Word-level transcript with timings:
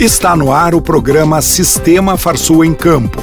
Está 0.00 0.34
no 0.34 0.50
ar 0.50 0.74
o 0.74 0.80
programa 0.80 1.42
Sistema 1.42 2.16
Farsul 2.16 2.64
em 2.64 2.72
Campo. 2.72 3.18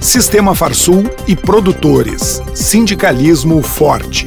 Sistema 0.00 0.54
Farsul 0.54 1.04
e 1.28 1.36
produtores. 1.36 2.40
Sindicalismo 2.54 3.60
forte. 3.60 4.26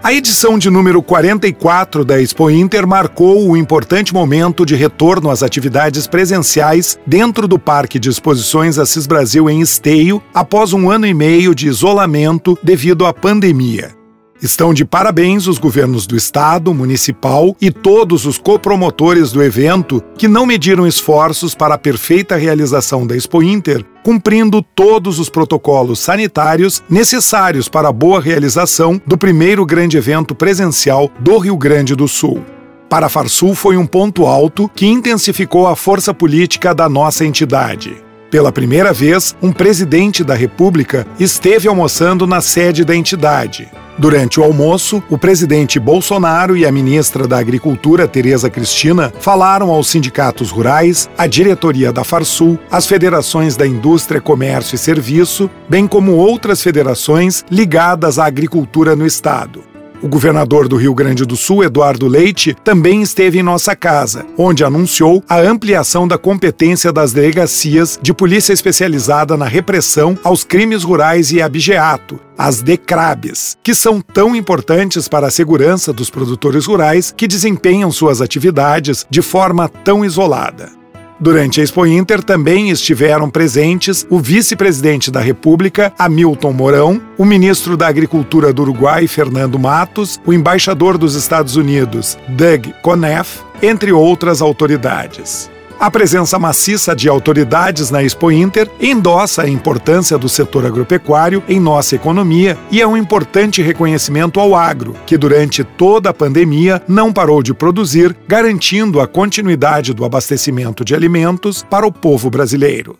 A 0.00 0.12
edição 0.12 0.56
de 0.56 0.70
número 0.70 1.02
44 1.02 2.04
da 2.04 2.22
Expo 2.22 2.48
Inter 2.48 2.86
marcou 2.86 3.50
o 3.50 3.56
importante 3.56 4.14
momento 4.14 4.64
de 4.64 4.76
retorno 4.76 5.30
às 5.30 5.42
atividades 5.42 6.06
presenciais 6.06 6.96
dentro 7.04 7.48
do 7.48 7.58
Parque 7.58 7.98
de 7.98 8.08
Exposições 8.08 8.78
Assis 8.78 9.04
Brasil 9.04 9.50
em 9.50 9.60
Esteio, 9.60 10.22
após 10.32 10.72
um 10.72 10.88
ano 10.88 11.08
e 11.08 11.12
meio 11.12 11.56
de 11.56 11.66
isolamento 11.66 12.56
devido 12.62 13.04
à 13.04 13.12
pandemia. 13.12 14.05
Estão 14.42 14.74
de 14.74 14.84
parabéns 14.84 15.46
os 15.46 15.56
governos 15.56 16.06
do 16.06 16.14
estado, 16.14 16.74
municipal 16.74 17.56
e 17.60 17.70
todos 17.70 18.26
os 18.26 18.36
copromotores 18.36 19.32
do 19.32 19.42
evento 19.42 20.02
que 20.18 20.28
não 20.28 20.44
mediram 20.44 20.86
esforços 20.86 21.54
para 21.54 21.76
a 21.76 21.78
perfeita 21.78 22.36
realização 22.36 23.06
da 23.06 23.16
Expo 23.16 23.42
Inter, 23.42 23.82
cumprindo 24.04 24.60
todos 24.60 25.18
os 25.18 25.30
protocolos 25.30 26.00
sanitários 26.00 26.82
necessários 26.88 27.66
para 27.66 27.88
a 27.88 27.92
boa 27.92 28.20
realização 28.20 29.00
do 29.06 29.16
primeiro 29.16 29.64
grande 29.64 29.96
evento 29.96 30.34
presencial 30.34 31.10
do 31.18 31.38
Rio 31.38 31.56
Grande 31.56 31.94
do 31.94 32.06
Sul. 32.06 32.44
Para 32.90 33.08
Farsul 33.08 33.54
foi 33.54 33.76
um 33.76 33.86
ponto 33.86 34.26
alto 34.26 34.70
que 34.74 34.86
intensificou 34.86 35.66
a 35.66 35.74
força 35.74 36.12
política 36.12 36.74
da 36.74 36.88
nossa 36.88 37.24
entidade. 37.24 38.05
Pela 38.30 38.50
primeira 38.50 38.92
vez, 38.92 39.36
um 39.40 39.52
presidente 39.52 40.24
da 40.24 40.34
República 40.34 41.06
esteve 41.18 41.68
almoçando 41.68 42.26
na 42.26 42.40
sede 42.40 42.84
da 42.84 42.94
entidade. 42.94 43.68
Durante 43.98 44.38
o 44.38 44.42
almoço, 44.42 45.02
o 45.08 45.16
presidente 45.16 45.78
Bolsonaro 45.78 46.56
e 46.56 46.66
a 46.66 46.72
ministra 46.72 47.26
da 47.26 47.38
Agricultura, 47.38 48.06
Tereza 48.06 48.50
Cristina, 48.50 49.12
falaram 49.20 49.70
aos 49.70 49.88
sindicatos 49.88 50.50
rurais, 50.50 51.08
à 51.16 51.26
diretoria 51.26 51.92
da 51.92 52.04
Farsul, 52.04 52.58
às 52.70 52.86
federações 52.86 53.56
da 53.56 53.66
indústria, 53.66 54.20
comércio 54.20 54.74
e 54.74 54.78
serviço, 54.78 55.48
bem 55.68 55.86
como 55.86 56.12
outras 56.12 56.62
federações 56.62 57.44
ligadas 57.50 58.18
à 58.18 58.26
agricultura 58.26 58.94
no 58.94 59.06
estado. 59.06 59.75
O 60.02 60.08
governador 60.08 60.68
do 60.68 60.76
Rio 60.76 60.94
Grande 60.94 61.24
do 61.24 61.36
Sul, 61.36 61.64
Eduardo 61.64 62.06
Leite, 62.06 62.54
também 62.62 63.00
esteve 63.00 63.38
em 63.38 63.42
nossa 63.42 63.74
casa, 63.74 64.26
onde 64.36 64.62
anunciou 64.62 65.24
a 65.28 65.40
ampliação 65.40 66.06
da 66.06 66.18
competência 66.18 66.92
das 66.92 67.12
delegacias 67.12 67.98
de 68.00 68.12
polícia 68.12 68.52
especializada 68.52 69.36
na 69.36 69.46
repressão 69.46 70.18
aos 70.22 70.44
crimes 70.44 70.82
rurais 70.82 71.32
e 71.32 71.40
abigeato, 71.40 72.20
as 72.36 72.60
DECRABs, 72.60 73.56
que 73.62 73.74
são 73.74 74.00
tão 74.00 74.36
importantes 74.36 75.08
para 75.08 75.28
a 75.28 75.30
segurança 75.30 75.92
dos 75.92 76.10
produtores 76.10 76.66
rurais 76.66 77.12
que 77.16 77.26
desempenham 77.26 77.90
suas 77.90 78.20
atividades 78.20 79.06
de 79.08 79.22
forma 79.22 79.68
tão 79.68 80.04
isolada. 80.04 80.85
Durante 81.18 81.60
a 81.60 81.64
Expo 81.64 81.86
Inter 81.86 82.22
também 82.22 82.68
estiveram 82.68 83.30
presentes 83.30 84.06
o 84.10 84.18
vice-presidente 84.18 85.10
da 85.10 85.20
República, 85.20 85.92
Hamilton 85.98 86.52
Mourão, 86.52 87.00
o 87.16 87.24
ministro 87.24 87.76
da 87.76 87.86
Agricultura 87.86 88.52
do 88.52 88.62
Uruguai, 88.62 89.06
Fernando 89.06 89.58
Matos, 89.58 90.20
o 90.26 90.32
embaixador 90.32 90.98
dos 90.98 91.14
Estados 91.14 91.56
Unidos, 91.56 92.18
Doug 92.28 92.66
Conneff, 92.82 93.40
entre 93.62 93.92
outras 93.92 94.42
autoridades. 94.42 95.50
A 95.78 95.90
presença 95.90 96.38
maciça 96.38 96.96
de 96.96 97.06
autoridades 97.06 97.90
na 97.90 98.02
Expo 98.02 98.30
Inter 98.30 98.70
endossa 98.80 99.42
a 99.42 99.48
importância 99.48 100.16
do 100.16 100.26
setor 100.26 100.64
agropecuário 100.64 101.42
em 101.46 101.60
nossa 101.60 101.94
economia 101.94 102.56
e 102.70 102.80
é 102.80 102.86
um 102.86 102.96
importante 102.96 103.60
reconhecimento 103.60 104.40
ao 104.40 104.54
agro, 104.54 104.94
que 105.04 105.18
durante 105.18 105.62
toda 105.62 106.08
a 106.08 106.14
pandemia 106.14 106.82
não 106.88 107.12
parou 107.12 107.42
de 107.42 107.52
produzir, 107.52 108.16
garantindo 108.26 109.02
a 109.02 109.06
continuidade 109.06 109.92
do 109.92 110.02
abastecimento 110.02 110.82
de 110.82 110.94
alimentos 110.94 111.62
para 111.62 111.86
o 111.86 111.92
povo 111.92 112.30
brasileiro. 112.30 112.98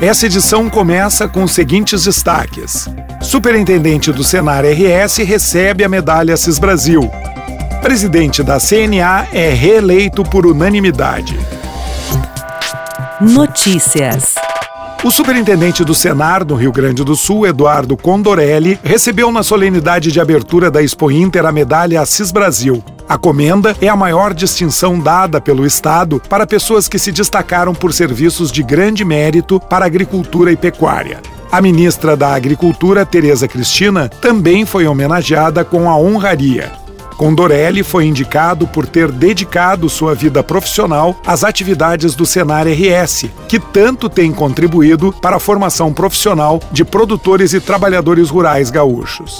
Essa 0.00 0.26
edição 0.26 0.68
começa 0.68 1.28
com 1.28 1.44
os 1.44 1.52
seguintes 1.52 2.04
destaques. 2.04 2.88
Superintendente 3.22 4.12
do 4.12 4.24
Senar 4.24 4.64
RS 4.64 5.18
recebe 5.18 5.84
a 5.84 5.88
medalha 5.88 6.36
CIS 6.36 6.58
Brasil. 6.58 7.08
Presidente 7.80 8.42
da 8.42 8.58
CNA 8.58 9.28
é 9.32 9.50
reeleito 9.50 10.24
por 10.24 10.44
unanimidade. 10.44 11.38
Notícias. 13.20 14.34
O 15.02 15.10
superintendente 15.10 15.82
do 15.82 15.94
Senar, 15.94 16.44
no 16.44 16.54
Rio 16.54 16.70
Grande 16.70 17.02
do 17.02 17.16
Sul, 17.16 17.46
Eduardo 17.46 17.96
Condorelli, 17.96 18.78
recebeu 18.84 19.32
na 19.32 19.42
solenidade 19.42 20.12
de 20.12 20.20
abertura 20.20 20.70
da 20.70 20.82
Expo 20.82 21.10
Inter 21.10 21.46
a 21.46 21.50
medalha 21.50 22.02
Assis 22.02 22.30
Brasil. 22.30 22.84
A 23.08 23.16
comenda 23.16 23.74
é 23.80 23.88
a 23.88 23.96
maior 23.96 24.34
distinção 24.34 25.00
dada 25.00 25.40
pelo 25.40 25.64
Estado 25.64 26.20
para 26.28 26.46
pessoas 26.46 26.88
que 26.88 26.98
se 26.98 27.10
destacaram 27.10 27.74
por 27.74 27.94
serviços 27.94 28.52
de 28.52 28.62
grande 28.62 29.02
mérito 29.02 29.58
para 29.58 29.86
agricultura 29.86 30.52
e 30.52 30.56
pecuária. 30.56 31.22
A 31.50 31.62
ministra 31.62 32.18
da 32.18 32.34
Agricultura, 32.34 33.06
Tereza 33.06 33.48
Cristina, 33.48 34.10
também 34.10 34.66
foi 34.66 34.86
homenageada 34.86 35.64
com 35.64 35.88
a 35.88 35.96
honraria. 35.96 36.85
Condorelli 37.16 37.82
foi 37.82 38.04
indicado 38.04 38.66
por 38.66 38.86
ter 38.86 39.10
dedicado 39.10 39.88
sua 39.88 40.14
vida 40.14 40.42
profissional 40.42 41.18
às 41.26 41.42
atividades 41.42 42.14
do 42.14 42.26
Senar 42.26 42.66
RS, 42.66 43.26
que 43.48 43.58
tanto 43.58 44.08
tem 44.08 44.32
contribuído 44.32 45.12
para 45.12 45.36
a 45.36 45.40
formação 45.40 45.92
profissional 45.92 46.60
de 46.70 46.84
produtores 46.84 47.52
e 47.52 47.60
trabalhadores 47.60 48.28
rurais 48.28 48.70
gaúchos. 48.70 49.38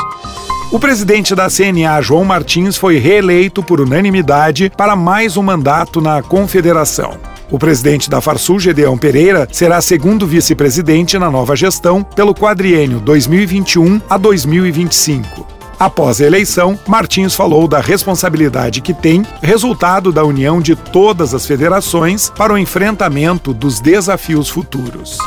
O 0.73 0.81
presidente 0.81 1.35
da 1.35 1.49
CNA, 1.49 2.01
João 2.03 2.25
Martins, 2.25 2.77
foi 2.77 2.99
reeleito 2.99 3.63
por 3.63 3.81
unanimidade 3.81 4.73
para 4.77 4.97
mais 4.97 5.37
um 5.37 5.43
mandato 5.43 6.01
na 6.01 6.23
Confederação. 6.23 7.17
O 7.51 7.59
presidente 7.59 8.11
da 8.11 8.21
Farsul, 8.21 8.59
Gedeão 8.59 8.99
Pereira, 8.99 9.47
será 9.53 9.81
segundo 9.81 10.27
vice-presidente 10.27 11.17
na 11.19 11.31
nova 11.31 11.55
gestão 11.55 12.03
pelo 12.03 12.35
quadriênio 12.35 12.99
2021 12.99 14.01
a 14.11 14.19
2025. 14.19 15.56
Após 15.79 16.21
a 16.21 16.25
eleição, 16.25 16.79
Martins 16.87 17.35
falou 17.35 17.69
da 17.69 17.81
responsabilidade 17.81 18.81
que 18.81 18.95
tem, 18.95 19.27
resultado 19.43 20.11
da 20.11 20.25
união 20.25 20.59
de 20.61 20.75
todas 20.75 21.35
as 21.35 21.45
federações 21.45 22.31
para 22.31 22.55
o 22.55 22.59
enfrentamento 22.59 23.53
dos 23.53 23.79
desafios 23.79 24.49
futuros. 24.49 25.19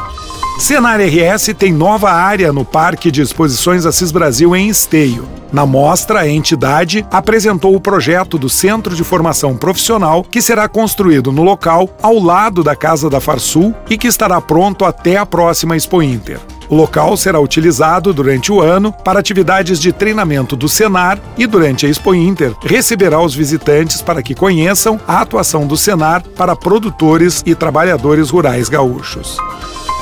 Senar 0.60 1.00
RS 1.00 1.54
tem 1.58 1.72
nova 1.72 2.12
área 2.12 2.52
no 2.52 2.66
Parque 2.66 3.12
de 3.12 3.22
Exposições 3.22 3.86
Assis 3.86 4.12
Brasil 4.12 4.56
em 4.56 4.68
Esteio. 4.68 5.26
Na 5.54 5.66
mostra, 5.66 6.20
a 6.22 6.28
entidade 6.28 7.06
apresentou 7.12 7.76
o 7.76 7.80
projeto 7.80 8.38
do 8.38 8.50
Centro 8.50 8.94
de 8.94 9.04
Formação 9.04 9.56
Profissional, 9.56 10.24
que 10.24 10.42
será 10.42 10.68
construído 10.68 11.32
no 11.32 11.44
local 11.44 11.90
ao 12.02 12.20
lado 12.20 12.64
da 12.64 12.76
Casa 12.76 13.10
da 13.10 13.22
Farsul 13.22 13.74
e 13.90 13.98
que 13.98 14.08
estará 14.08 14.42
pronto 14.42 14.84
até 14.84 15.16
a 15.16 15.26
próxima 15.26 15.78
Expo 15.78 16.04
Inter. 16.04 16.40
O 16.70 16.76
local 16.76 17.18
será 17.18 17.40
utilizado 17.40 18.14
durante 18.14 18.52
o 18.52 18.62
ano 18.62 18.94
para 18.94 19.20
atividades 19.20 19.80
de 19.80 19.92
treinamento 19.92 20.56
do 20.56 20.70
Senar 20.70 21.20
e, 21.36 21.48
durante 21.48 21.88
a 21.88 21.90
Expo 21.90 22.14
Inter, 22.14 22.54
receberá 22.62 23.20
os 23.20 23.34
visitantes 23.34 24.04
para 24.04 24.22
que 24.22 24.36
conheçam 24.36 25.00
a 25.08 25.20
atuação 25.20 25.66
do 25.66 25.76
Senar 25.76 26.22
para 26.38 26.56
produtores 26.56 27.42
e 27.44 27.56
trabalhadores 27.56 28.30
rurais 28.30 28.70
gaúchos. 28.70 29.38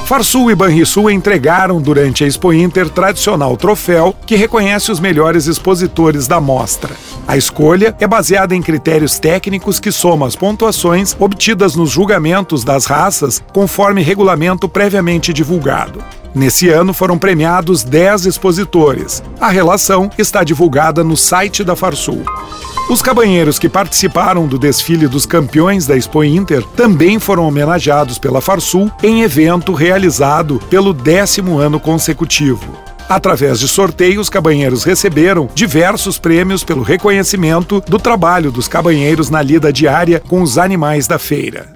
Farsul 0.07 0.51
e 0.51 0.55
Banrisul 0.55 1.09
entregaram 1.09 1.81
durante 1.81 2.23
a 2.23 2.27
Expo 2.27 2.53
Inter 2.53 2.89
tradicional 2.89 3.55
troféu 3.55 4.15
que 4.25 4.35
reconhece 4.35 4.91
os 4.91 4.99
melhores 4.99 5.47
expositores 5.47 6.27
da 6.27 6.39
mostra. 6.39 6.95
A 7.27 7.35
escolha 7.35 7.93
é 7.99 8.07
baseada 8.07 8.55
em 8.55 8.61
critérios 8.61 9.19
técnicos 9.19 9.81
que 9.81 9.91
somam 9.91 10.25
as 10.25 10.35
pontuações 10.35 11.15
obtidas 11.19 11.75
nos 11.75 11.89
julgamentos 11.89 12.63
das 12.63 12.85
raças 12.85 13.43
conforme 13.53 14.01
regulamento 14.01 14.69
previamente 14.69 15.33
divulgado. 15.33 16.01
Nesse 16.33 16.69
ano 16.69 16.93
foram 16.93 17.17
premiados 17.17 17.83
10 17.83 18.25
expositores. 18.25 19.23
A 19.39 19.49
relação 19.49 20.09
está 20.17 20.43
divulgada 20.43 21.03
no 21.03 21.17
site 21.17 21.63
da 21.63 21.75
Farsul. 21.75 22.23
Os 22.89 23.01
cabanheiros 23.01 23.59
que 23.59 23.67
participaram 23.67 24.47
do 24.47 24.57
desfile 24.57 25.07
dos 25.07 25.25
campeões 25.25 25.85
da 25.85 25.97
Expo 25.97 26.23
Inter 26.23 26.63
também 26.75 27.19
foram 27.19 27.45
homenageados 27.45 28.17
pela 28.17 28.39
Farsul 28.39 28.89
em 29.03 29.23
evento 29.23 29.73
realizado 29.73 30.59
pelo 30.69 30.93
décimo 30.93 31.57
ano 31.57 31.79
consecutivo. 31.79 32.65
Através 33.09 33.59
de 33.59 33.67
sorteio, 33.67 34.21
os 34.21 34.29
cabanheiros 34.29 34.83
receberam 34.83 35.49
diversos 35.53 36.17
prêmios 36.17 36.63
pelo 36.63 36.83
reconhecimento 36.83 37.81
do 37.87 37.99
trabalho 37.99 38.51
dos 38.51 38.67
cabanheiros 38.67 39.29
na 39.29 39.41
lida 39.41 39.71
diária 39.71 40.21
com 40.25 40.41
os 40.41 40.57
animais 40.57 41.07
da 41.07 41.17
feira. 41.17 41.67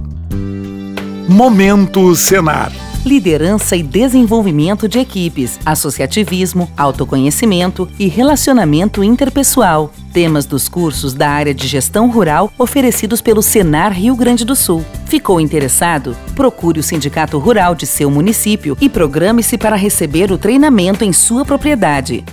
Momento 1.27 2.15
Senar 2.15 2.71
liderança 3.05 3.75
e 3.75 3.83
desenvolvimento 3.83 4.87
de 4.87 4.99
equipes, 4.99 5.59
associativismo, 5.65 6.71
autoconhecimento 6.77 7.89
e 7.97 8.07
relacionamento 8.07 9.03
interpessoal. 9.03 9.91
Temas 10.13 10.45
dos 10.45 10.67
cursos 10.67 11.13
da 11.13 11.29
área 11.29 11.53
de 11.53 11.67
gestão 11.67 12.09
rural 12.09 12.51
oferecidos 12.57 13.21
pelo 13.21 13.41
Senar 13.41 13.93
Rio 13.93 14.15
Grande 14.15 14.45
do 14.45 14.55
Sul. 14.55 14.85
Ficou 15.05 15.39
interessado? 15.39 16.15
Procure 16.35 16.79
o 16.79 16.83
Sindicato 16.83 17.37
Rural 17.39 17.75
de 17.75 17.87
seu 17.87 18.09
município 18.11 18.77
e 18.79 18.89
programe-se 18.89 19.57
para 19.57 19.75
receber 19.75 20.31
o 20.31 20.37
treinamento 20.37 21.03
em 21.03 21.13
sua 21.13 21.43
propriedade. 21.43 22.23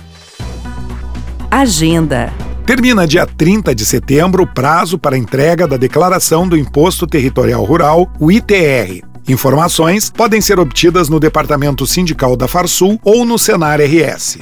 Agenda 1.49 2.31
Termina 2.69 3.07
dia 3.07 3.25
30 3.25 3.73
de 3.73 3.83
setembro 3.83 4.43
o 4.43 4.47
prazo 4.47 4.99
para 4.99 5.17
entrega 5.17 5.67
da 5.67 5.75
declaração 5.75 6.47
do 6.47 6.55
Imposto 6.55 7.07
Territorial 7.07 7.63
Rural, 7.63 8.07
o 8.19 8.31
ITR. 8.31 9.08
Informações 9.29 10.09
podem 10.09 10.41
ser 10.41 10.59
obtidas 10.59 11.07
no 11.07 11.19
Departamento 11.19 11.85
Sindical 11.85 12.35
da 12.35 12.47
Farsul 12.47 12.99
ou 13.03 13.23
no 13.23 13.37
Senar 13.37 13.79
RS. 13.79 14.39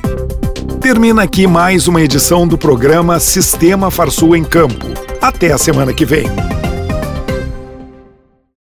Termina 0.80 1.24
aqui 1.24 1.46
mais 1.46 1.90
uma 1.90 2.02
edição 2.02 2.48
do 2.48 2.58
programa 2.58 3.20
Sistema 3.20 3.92
Farsul 3.92 4.34
em 4.34 4.46
Campo. 4.46 4.88
Até 5.22 5.52
a 5.52 5.58
semana 5.58 5.94
que 5.94 6.06
vem. 6.06 6.57